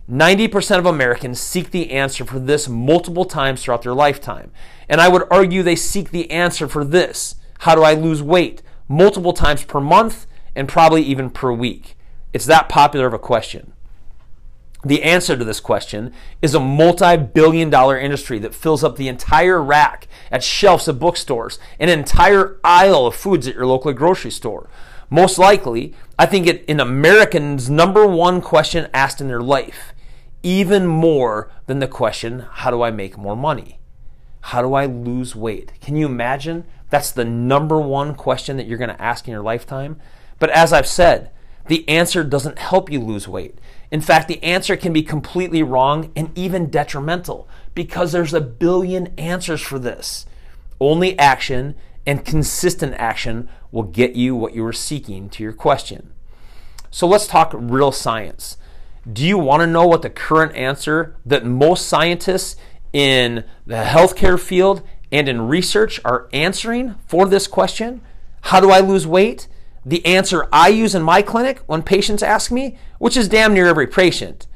90% 0.09 0.79
of 0.79 0.87
Americans 0.87 1.41
seek 1.41 1.71
the 1.71 1.91
answer 1.91 2.25
for 2.25 2.39
this 2.39 2.69
multiple 2.69 3.25
times 3.25 3.63
throughout 3.63 3.83
their 3.83 3.95
lifetime. 3.95 4.53
And 4.89 5.01
I 5.01 5.09
would 5.09 5.25
argue 5.31 5.63
they 5.63 5.77
seek 5.77 6.11
the 6.11 6.31
answer 6.31 6.69
for 6.69 6.85
this 6.85 7.37
how 7.61 7.75
do 7.75 7.83
I 7.83 7.95
lose 7.95 8.23
weight? 8.23 8.63
multiple 8.89 9.33
times 9.33 9.65
per 9.65 9.81
month 9.81 10.27
and 10.55 10.69
probably 10.69 11.03
even 11.03 11.31
per 11.31 11.53
week. 11.53 11.97
It's 12.33 12.47
that 12.47 12.69
popular 12.69 13.07
of 13.07 13.15
a 13.15 13.19
question. 13.19 13.73
The 14.85 15.03
answer 15.03 15.37
to 15.37 15.45
this 15.45 15.61
question 15.61 16.13
is 16.43 16.55
a 16.55 16.61
multi 16.61 17.17
billion 17.17 17.71
dollar 17.71 17.99
industry 17.99 18.39
that 18.41 18.55
fills 18.55 18.85
up 18.85 18.97
the 18.97 19.09
entire 19.09 19.63
rack 19.63 20.09
at 20.31 20.45
shelves 20.45 20.89
of 20.89 20.99
bookstores, 20.99 21.59
an 21.79 21.89
entire 21.89 22.59
aisle 22.63 23.07
of 23.07 23.15
foods 23.15 23.49
at 23.49 23.55
your 23.55 23.67
local 23.67 23.93
grocery 23.93 24.31
store. 24.31 24.69
Most 25.09 25.39
likely, 25.39 25.95
I 26.19 26.27
think 26.27 26.47
it 26.47 26.65
in 26.67 26.81
Americans' 26.81 27.71
number 27.71 28.07
one 28.07 28.41
question 28.41 28.91
asked 28.93 29.21
in 29.21 29.29
their 29.29 29.41
life, 29.41 29.95
even 30.43 30.87
more 30.87 31.51
than 31.67 31.79
the 31.79 31.89
question, 31.89 32.45
How 32.51 32.71
do 32.71 32.83
I 32.83 32.91
make 32.91 33.17
more 33.17 33.37
money? 33.37 33.79
How 34.41 34.61
do 34.61 34.75
I 34.75 34.85
lose 34.85 35.35
weight? 35.35 35.73
Can 35.81 35.97
you 35.97 36.05
imagine? 36.05 36.65
That's 36.91 37.11
the 37.11 37.25
number 37.25 37.81
one 37.81 38.15
question 38.15 38.59
that 38.59 38.67
you're 38.67 38.79
going 38.79 38.91
to 38.91 39.03
ask 39.03 39.27
in 39.27 39.33
your 39.33 39.43
lifetime. 39.43 39.99
But 40.39 40.51
as 40.51 40.73
I've 40.73 40.87
said, 40.87 41.31
the 41.67 41.89
answer 41.89 42.23
doesn't 42.25 42.59
help 42.59 42.91
you 42.91 43.01
lose 43.01 43.27
weight. 43.27 43.59
In 43.91 44.01
fact, 44.01 44.29
the 44.29 44.43
answer 44.43 44.77
can 44.77 44.93
be 44.93 45.03
completely 45.03 45.63
wrong 45.63 46.11
and 46.15 46.37
even 46.37 46.71
detrimental 46.71 47.49
because 47.75 48.13
there's 48.13 48.35
a 48.35 48.41
billion 48.41 49.09
answers 49.19 49.61
for 49.61 49.79
this. 49.79 50.27
Only 50.81 51.19
action 51.19 51.75
and 52.07 52.25
consistent 52.25 52.95
action 52.95 53.49
will 53.73 53.85
get 53.85 54.15
you 54.15 54.35
what 54.35 54.55
you 54.55 54.65
are 54.67 54.73
seeking 54.73 55.29
to 55.31 55.43
your 55.43 55.53
question. 55.53 56.13
So 56.91 57.07
let's 57.07 57.27
talk 57.27 57.53
real 57.55 57.93
science. 57.93 58.57
Do 59.11 59.25
you 59.25 59.39
want 59.39 59.61
to 59.61 59.67
know 59.67 59.87
what 59.87 60.03
the 60.03 60.11
current 60.11 60.55
answer 60.55 61.17
that 61.27 61.45
most 61.45 61.87
scientists 61.87 62.57
in 62.93 63.45
the 63.67 63.85
healthcare 63.85 64.39
field 64.39 64.83
and 65.11 65.29
in 65.29 65.49
research 65.49 66.01
are 66.05 66.29
answering 66.33 66.95
for 67.07 67.27
this 67.27 67.47
question? 67.47 68.01
How 68.43 68.61
do 68.61 68.71
I 68.71 68.81
lose 68.81 69.07
weight? 69.07 69.49
The 69.87 70.05
answer 70.07 70.49
I 70.53 70.69
use 70.69 70.95
in 70.95 71.03
my 71.03 71.23
clinic 71.23 71.61
when 71.67 71.83
patients 71.83 72.23
ask 72.23 72.51
me, 72.51 72.79
which 72.99 73.17
is 73.17 73.29
damn 73.29 73.53
near 73.53 73.67
every 73.67 73.87
patient. 73.87 74.47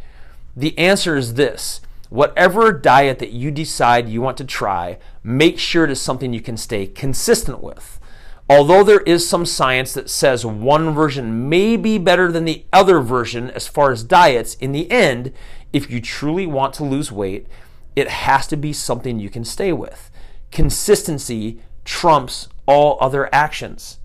The 0.56 0.76
answer 0.78 1.16
is 1.16 1.34
this 1.34 1.80
whatever 2.08 2.72
diet 2.72 3.18
that 3.18 3.32
you 3.32 3.50
decide 3.50 4.08
you 4.08 4.22
want 4.22 4.38
to 4.38 4.44
try, 4.44 4.98
make 5.22 5.58
sure 5.58 5.84
it 5.84 5.90
is 5.90 6.00
something 6.00 6.32
you 6.32 6.40
can 6.40 6.56
stay 6.56 6.86
consistent 6.86 7.62
with. 7.62 8.00
Although 8.48 8.82
there 8.82 9.00
is 9.00 9.28
some 9.28 9.44
science 9.44 9.92
that 9.92 10.08
says 10.08 10.46
one 10.46 10.94
version 10.94 11.50
may 11.50 11.76
be 11.76 11.98
better 11.98 12.32
than 12.32 12.46
the 12.46 12.64
other 12.72 13.00
version 13.00 13.50
as 13.50 13.68
far 13.68 13.92
as 13.92 14.02
diets, 14.02 14.54
in 14.54 14.72
the 14.72 14.90
end, 14.90 15.34
if 15.70 15.90
you 15.90 16.00
truly 16.00 16.46
want 16.46 16.72
to 16.74 16.84
lose 16.84 17.12
weight, 17.12 17.46
it 17.94 18.08
has 18.08 18.46
to 18.46 18.56
be 18.56 18.72
something 18.72 19.20
you 19.20 19.28
can 19.28 19.44
stay 19.44 19.70
with. 19.70 20.10
Consistency 20.50 21.60
trumps 21.84 22.48
all 22.64 22.96
other 23.02 23.28
actions 23.34 23.98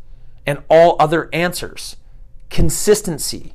and 0.45 0.63
all 0.69 0.95
other 1.00 1.29
answers. 1.33 1.95
Consistency. 2.50 3.53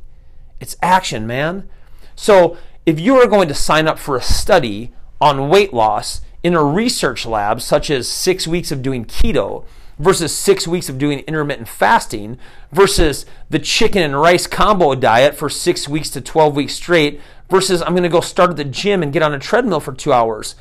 It's 0.60 0.76
action, 0.82 1.26
man. 1.26 1.68
So 2.16 2.56
if 2.86 2.98
you 2.98 3.16
are 3.16 3.26
going 3.26 3.48
to 3.48 3.54
sign 3.54 3.86
up 3.86 3.98
for 3.98 4.16
a 4.16 4.22
study 4.22 4.92
on 5.20 5.48
weight 5.48 5.72
loss 5.72 6.20
in 6.42 6.54
a 6.54 6.64
research 6.64 7.26
lab, 7.26 7.60
such 7.60 7.90
as 7.90 8.08
six 8.08 8.46
weeks 8.46 8.72
of 8.72 8.82
doing 8.82 9.04
keto 9.04 9.64
versus 9.98 10.36
six 10.36 10.66
weeks 10.66 10.88
of 10.88 10.98
doing 10.98 11.20
intermittent 11.20 11.68
fasting 11.68 12.38
versus 12.72 13.26
the 13.50 13.58
chicken 13.58 14.02
and 14.02 14.20
rice 14.20 14.46
combo 14.46 14.94
diet 14.94 15.34
for 15.34 15.48
six 15.48 15.88
weeks 15.88 16.08
to 16.10 16.20
12 16.20 16.54
weeks 16.54 16.74
straight 16.74 17.20
versus 17.50 17.82
I'm 17.82 17.92
going 17.92 18.02
to 18.04 18.08
go 18.08 18.20
start 18.20 18.50
at 18.50 18.56
the 18.56 18.64
gym 18.64 19.02
and 19.02 19.12
get 19.12 19.22
on 19.22 19.34
a 19.34 19.38
treadmill 19.38 19.80
for 19.80 19.92
two 19.92 20.12
hours. 20.12 20.54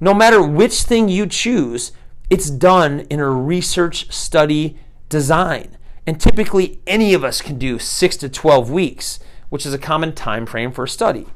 No 0.00 0.14
matter 0.14 0.42
which 0.42 0.82
thing 0.82 1.08
you 1.08 1.26
choose, 1.26 1.92
it's 2.30 2.50
done 2.50 3.00
in 3.10 3.20
a 3.20 3.28
research 3.28 4.12
study 4.12 4.78
design. 5.14 5.78
And 6.08 6.20
typically 6.20 6.80
any 6.88 7.14
of 7.14 7.22
us 7.22 7.40
can 7.40 7.56
do 7.56 7.78
6 7.78 8.16
to 8.16 8.28
12 8.28 8.68
weeks, 8.68 9.20
which 9.48 9.64
is 9.64 9.72
a 9.72 9.78
common 9.78 10.12
time 10.12 10.44
frame 10.44 10.72
for 10.72 10.82
a 10.82 10.88
study. 10.88 11.26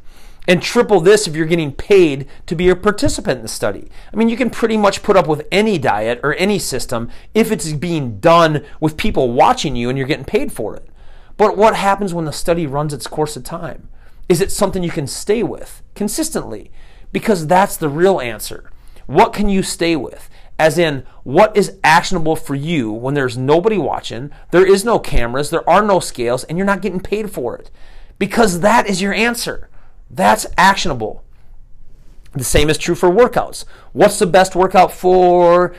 And 0.48 0.60
triple 0.60 0.98
this 0.98 1.28
if 1.28 1.36
you're 1.36 1.46
getting 1.46 1.70
paid 1.70 2.26
to 2.46 2.56
be 2.56 2.68
a 2.70 2.74
participant 2.74 3.36
in 3.36 3.42
the 3.42 3.48
study. 3.48 3.88
I 4.12 4.16
mean, 4.16 4.28
you 4.28 4.36
can 4.36 4.50
pretty 4.50 4.76
much 4.76 5.04
put 5.04 5.16
up 5.16 5.28
with 5.28 5.46
any 5.52 5.78
diet 5.78 6.18
or 6.24 6.34
any 6.34 6.58
system 6.58 7.08
if 7.34 7.52
it's 7.52 7.72
being 7.72 8.18
done 8.18 8.64
with 8.80 8.96
people 8.96 9.30
watching 9.30 9.76
you 9.76 9.88
and 9.88 9.96
you're 9.96 10.08
getting 10.08 10.24
paid 10.24 10.50
for 10.50 10.74
it. 10.74 10.88
But 11.36 11.56
what 11.56 11.76
happens 11.76 12.12
when 12.12 12.24
the 12.24 12.32
study 12.32 12.66
runs 12.66 12.92
its 12.92 13.06
course 13.06 13.36
of 13.36 13.44
time? 13.44 13.88
Is 14.28 14.40
it 14.40 14.50
something 14.50 14.82
you 14.82 14.90
can 14.90 15.06
stay 15.06 15.44
with 15.44 15.84
consistently? 15.94 16.72
Because 17.12 17.46
that's 17.46 17.76
the 17.76 17.88
real 17.88 18.20
answer. 18.20 18.72
What 19.06 19.32
can 19.32 19.48
you 19.48 19.62
stay 19.62 19.94
with? 19.94 20.28
As 20.58 20.78
in 20.78 21.04
what 21.22 21.56
is 21.56 21.78
actionable 21.84 22.36
for 22.36 22.54
you 22.54 22.90
when 22.90 23.14
there's 23.14 23.38
nobody 23.38 23.78
watching, 23.78 24.30
there 24.50 24.66
is 24.66 24.84
no 24.84 24.98
cameras, 24.98 25.50
there 25.50 25.68
are 25.68 25.82
no 25.82 26.00
scales, 26.00 26.44
and 26.44 26.58
you're 26.58 26.66
not 26.66 26.82
getting 26.82 27.00
paid 27.00 27.30
for 27.30 27.56
it. 27.56 27.70
Because 28.18 28.60
that 28.60 28.88
is 28.88 29.00
your 29.00 29.12
answer. 29.12 29.68
That's 30.10 30.46
actionable. 30.56 31.24
The 32.32 32.44
same 32.44 32.68
is 32.68 32.78
true 32.78 32.94
for 32.94 33.08
workouts. 33.08 33.64
What's 33.92 34.18
the 34.18 34.26
best 34.26 34.56
workout 34.56 34.92
for? 34.92 35.74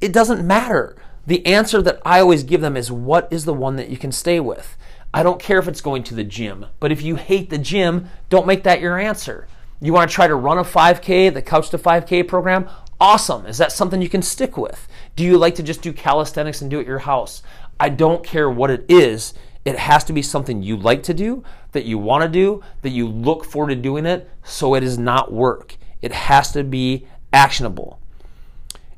It 0.00 0.12
doesn't 0.12 0.46
matter. 0.46 0.96
The 1.26 1.44
answer 1.46 1.82
that 1.82 2.00
I 2.04 2.20
always 2.20 2.42
give 2.42 2.60
them 2.60 2.76
is 2.76 2.90
what 2.90 3.28
is 3.30 3.44
the 3.44 3.54
one 3.54 3.76
that 3.76 3.90
you 3.90 3.96
can 3.96 4.12
stay 4.12 4.40
with? 4.40 4.76
I 5.12 5.22
don't 5.22 5.40
care 5.40 5.58
if 5.58 5.68
it's 5.68 5.80
going 5.80 6.04
to 6.04 6.14
the 6.14 6.24
gym, 6.24 6.66
but 6.78 6.92
if 6.92 7.02
you 7.02 7.16
hate 7.16 7.50
the 7.50 7.58
gym, 7.58 8.08
don't 8.28 8.46
make 8.46 8.62
that 8.62 8.80
your 8.80 8.98
answer. 8.98 9.46
You 9.80 9.92
want 9.92 10.10
to 10.10 10.14
try 10.14 10.26
to 10.26 10.34
run 10.34 10.58
a 10.58 10.64
5K, 10.64 11.32
the 11.32 11.42
Couch 11.42 11.70
to 11.70 11.78
5K 11.78 12.26
program? 12.28 12.68
Awesome. 13.00 13.46
Is 13.46 13.56
that 13.58 13.72
something 13.72 14.02
you 14.02 14.10
can 14.10 14.22
stick 14.22 14.56
with? 14.58 14.86
Do 15.16 15.24
you 15.24 15.38
like 15.38 15.54
to 15.54 15.62
just 15.62 15.80
do 15.80 15.92
calisthenics 15.92 16.60
and 16.60 16.70
do 16.70 16.80
it 16.80 16.86
your 16.86 16.98
house? 16.98 17.42
I 17.78 17.88
don't 17.88 18.22
care 18.22 18.50
what 18.50 18.70
it 18.70 18.84
is. 18.88 19.32
It 19.64 19.78
has 19.78 20.04
to 20.04 20.12
be 20.12 20.22
something 20.22 20.62
you 20.62 20.76
like 20.76 21.02
to 21.04 21.14
do, 21.14 21.42
that 21.72 21.84
you 21.84 21.98
want 21.98 22.22
to 22.22 22.28
do, 22.28 22.62
that 22.82 22.90
you 22.90 23.06
look 23.08 23.44
forward 23.44 23.70
to 23.70 23.76
doing 23.76 24.06
it, 24.06 24.28
so 24.42 24.74
it 24.74 24.82
is 24.82 24.98
not 24.98 25.32
work. 25.32 25.76
It 26.02 26.12
has 26.12 26.52
to 26.52 26.64
be 26.64 27.06
actionable. 27.32 28.00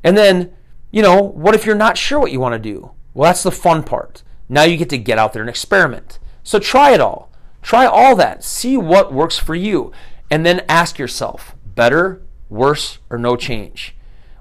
And 0.03 0.17
then, 0.17 0.53
you 0.91 1.03
know, 1.03 1.21
what 1.23 1.55
if 1.55 1.65
you're 1.65 1.75
not 1.75 1.97
sure 1.97 2.19
what 2.19 2.33
you 2.33 2.41
want 2.41 2.55
to 2.55 2.59
do? 2.59 2.93
Well, 3.15 3.29
that's 3.29 3.43
the 3.43 3.51
fun 3.51 3.83
part. 3.83 4.23
Now 4.49 4.63
you 4.63 4.77
get 4.77 4.91
to 4.91 4.99
get 4.99 5.19
out 5.19 5.33
there 5.33 5.43
and 5.43 5.51
experiment. 5.51 6.19
So 6.43 6.59
try 6.59 6.93
it 6.93 7.01
all. 7.01 7.31
Try 7.61 7.87
all 7.87 8.17
that. 8.17 8.43
See 8.43 8.77
what 8.77 9.13
works 9.13 9.39
for 9.39 9.55
you. 9.55 9.93
And 10.31 10.45
then 10.45 10.65
ask 10.69 10.99
yourself 10.99 11.55
better, 11.65 12.23
worse, 12.53 12.99
or 13.11 13.19
no 13.19 13.35
change? 13.35 13.97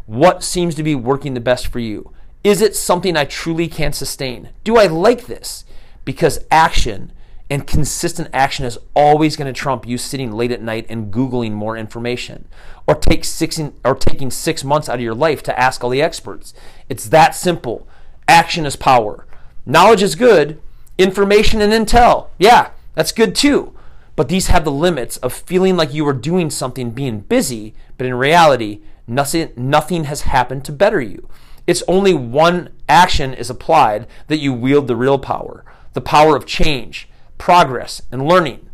What 0.06 0.44
seems 0.44 0.76
to 0.76 0.84
be 0.84 0.94
working 0.94 1.34
the 1.34 1.40
best 1.40 1.68
for 1.68 1.80
you? 1.80 2.12
Is 2.44 2.62
it 2.62 2.76
something 2.76 3.16
I 3.16 3.26
truly 3.26 3.68
can 3.68 3.94
sustain? 3.94 4.50
Do 4.64 4.78
I 4.78 4.88
like 4.88 5.26
this? 5.26 5.64
Because 6.04 6.44
action 6.52 7.14
and 7.50 7.68
consistent 7.68 8.30
action 8.34 8.66
is 8.66 8.78
always 8.96 9.36
going 9.36 9.52
to 9.52 9.60
trump 9.60 9.88
you 9.88 9.98
sitting 9.98 10.32
late 10.32 10.52
at 10.52 10.62
night 10.62 10.86
and 10.90 11.14
googling 11.14 11.52
more 11.52 11.78
information 11.78 12.48
or 12.88 12.96
take 12.96 13.24
six 13.24 13.60
in, 13.60 13.74
or 13.86 13.96
taking 13.96 14.32
6 14.32 14.64
months 14.64 14.90
out 14.90 14.96
of 14.96 15.02
your 15.02 15.14
life 15.14 15.44
to 15.44 15.60
ask 15.60 15.84
all 15.84 15.90
the 15.90 16.02
experts. 16.02 16.54
It's 16.90 17.08
that 17.10 17.36
simple. 17.36 17.88
Action 18.28 18.66
is 18.66 18.76
power. 18.76 19.28
Knowledge 19.66 20.02
is 20.02 20.16
good, 20.16 20.60
information 20.98 21.62
and 21.62 21.72
intel. 21.72 22.30
Yeah, 22.40 22.72
that's 22.96 23.12
good 23.12 23.36
too. 23.36 23.78
But 24.22 24.28
these 24.28 24.50
have 24.50 24.66
the 24.66 24.72
limits 24.72 25.18
of 25.18 25.34
feeling 25.34 25.76
like 25.76 25.96
you 25.96 26.08
are 26.08 26.14
doing 26.14 26.52
something 26.52 26.92
being 26.92 27.22
busy, 27.22 27.74
but 27.98 28.06
in 28.06 28.14
reality, 28.14 28.82
nothing, 29.08 29.50
nothing 29.56 30.04
has 30.04 30.22
happened 30.22 30.64
to 30.66 30.72
better 30.72 31.02
you. 31.02 31.28
It's 31.66 31.82
only 31.88 32.14
one 32.14 32.70
action 32.88 33.34
is 33.34 33.50
applied 33.50 34.06
that 34.28 34.38
you 34.38 34.54
wield 34.54 34.86
the 34.86 34.96
real 34.96 35.18
power 35.18 35.66
the 35.94 36.02
power 36.02 36.36
of 36.36 36.46
change, 36.46 37.10
progress, 37.40 38.04
and 38.12 38.28
learning. 38.28 38.70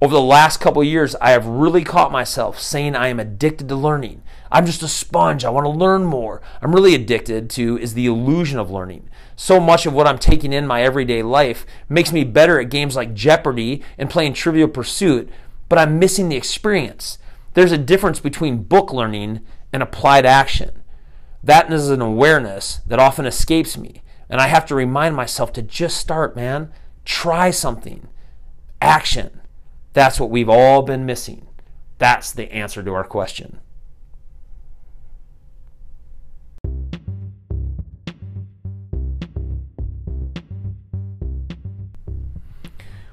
Over 0.00 0.14
the 0.14 0.20
last 0.20 0.60
couple 0.60 0.84
years, 0.84 1.16
I 1.16 1.30
have 1.30 1.46
really 1.46 1.82
caught 1.82 2.12
myself 2.12 2.60
saying 2.60 2.94
I 2.94 3.08
am 3.08 3.18
addicted 3.18 3.68
to 3.68 3.76
learning. 3.76 4.22
I'm 4.52 4.66
just 4.66 4.82
a 4.82 4.88
sponge. 4.88 5.44
I 5.44 5.50
want 5.50 5.64
to 5.64 5.70
learn 5.70 6.04
more. 6.04 6.42
I'm 6.60 6.74
really 6.74 6.94
addicted 6.94 7.48
to 7.50 7.78
is 7.78 7.94
the 7.94 8.06
illusion 8.06 8.58
of 8.58 8.70
learning 8.70 9.08
so 9.36 9.60
much 9.60 9.84
of 9.84 9.92
what 9.92 10.06
I'm 10.06 10.18
taking 10.18 10.52
in 10.52 10.66
my 10.66 10.82
everyday 10.82 11.22
life 11.22 11.66
makes 11.90 12.10
me 12.10 12.24
better 12.24 12.58
at 12.58 12.70
games 12.70 12.96
like 12.96 13.14
Jeopardy 13.14 13.82
and 13.98 14.10
playing 14.10 14.32
Trivial 14.32 14.66
Pursuit, 14.66 15.30
but 15.68 15.78
I'm 15.78 15.98
missing 15.98 16.30
the 16.30 16.36
experience. 16.36 17.18
There's 17.52 17.72
a 17.72 17.78
difference 17.78 18.18
between 18.18 18.64
book 18.64 18.92
learning 18.92 19.40
and 19.72 19.82
applied 19.82 20.24
action. 20.24 20.82
That 21.44 21.70
is 21.70 21.90
an 21.90 22.00
awareness 22.00 22.80
that 22.86 22.98
often 22.98 23.26
escapes 23.26 23.76
me, 23.76 24.02
and 24.30 24.40
I 24.40 24.48
have 24.48 24.64
to 24.66 24.74
remind 24.74 25.14
myself 25.14 25.52
to 25.52 25.62
just 25.62 25.98
start, 25.98 26.34
man. 26.34 26.72
Try 27.04 27.50
something. 27.50 28.08
Action. 28.80 29.42
That's 29.96 30.20
what 30.20 30.28
we've 30.28 30.50
all 30.50 30.82
been 30.82 31.06
missing. 31.06 31.46
That's 31.96 32.30
the 32.30 32.52
answer 32.52 32.82
to 32.82 32.92
our 32.92 33.02
question. 33.02 33.60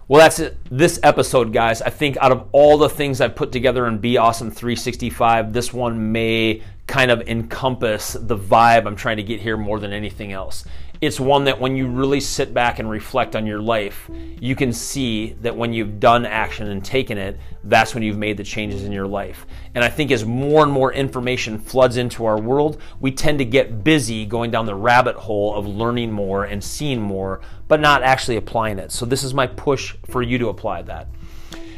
Well, 0.09 0.19
that's 0.19 0.39
it. 0.39 0.57
This 0.69 0.99
episode, 1.03 1.53
guys. 1.53 1.81
I 1.81 1.89
think 1.89 2.17
out 2.17 2.33
of 2.33 2.49
all 2.51 2.77
the 2.77 2.89
things 2.89 3.21
I've 3.21 3.37
put 3.37 3.53
together 3.53 3.87
in 3.87 3.99
Be 3.99 4.17
Awesome 4.17 4.51
365, 4.51 5.53
this 5.53 5.71
one 5.71 6.11
may 6.11 6.63
kind 6.85 7.11
of 7.11 7.21
encompass 7.29 8.11
the 8.11 8.37
vibe 8.37 8.85
I'm 8.85 8.97
trying 8.97 9.15
to 9.17 9.23
get 9.23 9.39
here 9.39 9.55
more 9.55 9.79
than 9.79 9.93
anything 9.93 10.33
else 10.33 10.65
it's 11.05 11.19
one 11.19 11.43
that 11.45 11.59
when 11.59 11.75
you 11.75 11.87
really 11.87 12.19
sit 12.19 12.53
back 12.53 12.79
and 12.79 12.89
reflect 12.89 13.35
on 13.35 13.45
your 13.45 13.59
life, 13.59 14.09
you 14.39 14.55
can 14.55 14.71
see 14.71 15.33
that 15.41 15.55
when 15.55 15.73
you've 15.73 15.99
done 15.99 16.25
action 16.25 16.69
and 16.69 16.83
taken 16.83 17.17
it, 17.17 17.39
that's 17.63 17.93
when 17.93 18.03
you've 18.03 18.17
made 18.17 18.37
the 18.37 18.43
changes 18.43 18.83
in 18.83 18.91
your 18.91 19.07
life. 19.07 19.45
And 19.75 19.83
I 19.83 19.89
think 19.89 20.11
as 20.11 20.25
more 20.25 20.63
and 20.63 20.71
more 20.71 20.93
information 20.93 21.59
floods 21.59 21.97
into 21.97 22.25
our 22.25 22.39
world, 22.39 22.81
we 22.99 23.11
tend 23.11 23.39
to 23.39 23.45
get 23.45 23.83
busy 23.83 24.25
going 24.25 24.51
down 24.51 24.65
the 24.65 24.75
rabbit 24.75 25.15
hole 25.15 25.53
of 25.55 25.67
learning 25.67 26.11
more 26.11 26.45
and 26.45 26.63
seeing 26.63 27.01
more, 27.01 27.41
but 27.67 27.79
not 27.79 28.03
actually 28.03 28.37
applying 28.37 28.79
it. 28.79 28.91
So 28.91 29.05
this 29.05 29.23
is 29.23 29.33
my 29.33 29.47
push 29.47 29.95
for 30.07 30.21
you 30.21 30.37
to 30.37 30.49
apply 30.49 30.83
that. 30.83 31.07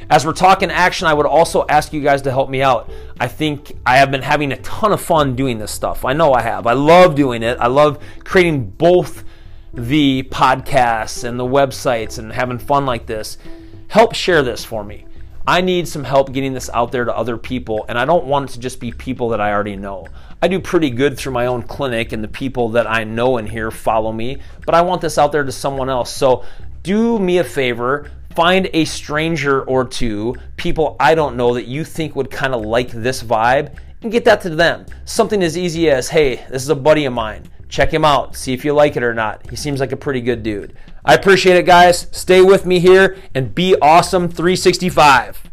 As 0.09 0.25
we're 0.25 0.33
talking 0.33 0.69
action, 0.69 1.07
I 1.07 1.13
would 1.13 1.25
also 1.25 1.65
ask 1.67 1.91
you 1.91 2.01
guys 2.01 2.21
to 2.24 2.31
help 2.31 2.50
me 2.50 2.62
out. 2.62 2.91
I 3.19 3.27
think 3.27 3.75
I 3.85 3.97
have 3.97 4.12
been 4.12 4.21
having 4.21 4.51
a 4.51 4.57
ton 4.57 4.91
of 4.91 5.01
fun 5.01 5.35
doing 5.35 5.57
this 5.57 5.71
stuff. 5.71 6.05
I 6.05 6.13
know 6.13 6.33
I 6.33 6.41
have. 6.41 6.67
I 6.67 6.74
love 6.74 7.15
doing 7.15 7.41
it. 7.41 7.57
I 7.59 7.67
love 7.67 8.03
creating 8.24 8.69
both 8.71 9.24
the 9.74 10.24
podcasts 10.24 11.24
and 11.24 11.39
the 11.39 11.45
websites 11.45 12.19
and 12.19 12.31
having 12.31 12.59
fun 12.59 12.85
like 12.85 13.07
this. 13.07 13.38
Help 13.88 14.13
share 14.13 14.43
this 14.43 14.63
for 14.63 14.83
me. 14.83 15.05
I 15.47 15.62
need 15.62 15.88
some 15.88 16.03
help 16.03 16.33
getting 16.33 16.53
this 16.53 16.69
out 16.74 16.91
there 16.91 17.05
to 17.05 17.15
other 17.15 17.38
people, 17.38 17.85
and 17.88 18.00
I 18.00 18.05
don't 18.05 18.25
want 18.25 18.50
it 18.50 18.53
to 18.53 18.59
just 18.59 18.79
be 18.79 18.91
people 18.91 19.29
that 19.29 19.41
I 19.41 19.53
already 19.53 19.75
know. 19.75 20.07
I 20.41 20.47
do 20.47 20.59
pretty 20.59 20.89
good 20.89 21.17
through 21.17 21.33
my 21.33 21.45
own 21.45 21.62
clinic, 21.63 22.12
and 22.13 22.24
the 22.24 22.27
people 22.27 22.69
that 22.69 22.88
I 22.88 23.03
know 23.03 23.38
in 23.38 23.45
here 23.45 23.69
follow 23.69 24.12
me, 24.12 24.39
but 24.65 24.74
I 24.74 24.81
want 24.81 25.01
this 25.01 25.19
out 25.19 25.31
there 25.31 25.43
to 25.43 25.51
someone 25.51 25.89
else. 25.89 26.12
So 26.12 26.43
do 26.81 27.19
me 27.19 27.38
a 27.38 27.43
favor, 27.43 28.09
find 28.36 28.70
a 28.74 28.86
stranger 28.86 29.63
or 29.63 29.86
two, 29.86 30.36
people 30.58 30.96
I 31.00 31.15
don't 31.15 31.38
know 31.38 31.54
that 31.54 31.65
you 31.65 31.84
think 31.84 32.15
would 32.15 32.30
kind 32.30 32.54
of 32.54 32.62
like 32.65 32.92
this 32.92 33.24
vibe, 33.24 33.77
and 34.01 34.12
get 34.12 34.25
that 34.25 34.42
to 34.42 34.50
them. 34.50 34.86
Something 35.06 35.42
as 35.42 35.58
easy 35.58 35.89
as, 35.89 36.10
hey, 36.10 36.46
this 36.50 36.62
is 36.62 36.70
a 36.70 36.75
buddy 36.75 37.06
of 37.06 37.13
mine. 37.13 37.44
Check 37.70 37.92
him 37.92 38.06
out, 38.06 38.36
see 38.36 38.54
if 38.54 38.63
you 38.63 38.74
like 38.74 38.96
it 38.96 39.04
or 39.04 39.13
not. 39.13 39.50
He 39.50 39.56
seems 39.56 39.80
like 39.80 39.92
a 39.92 39.98
pretty 39.98 40.22
good 40.22 40.44
dude. 40.44 40.75
I 41.04 41.15
appreciate 41.15 41.58
it, 41.58 41.65
guys. 41.65 42.08
Stay 42.12 42.42
with 42.42 42.65
me 42.65 42.80
here 42.80 43.18
and 43.34 43.56
be 43.56 43.75
awesome 43.82 44.27
365. 44.27 45.50